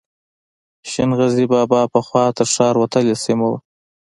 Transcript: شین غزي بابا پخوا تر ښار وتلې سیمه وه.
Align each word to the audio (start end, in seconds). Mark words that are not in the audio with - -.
شین 0.89 1.09
غزي 1.19 1.45
بابا 1.51 1.81
پخوا 1.93 2.25
تر 2.37 2.47
ښار 2.53 2.75
وتلې 2.79 3.15
سیمه 3.23 3.45
وه. 3.51 3.57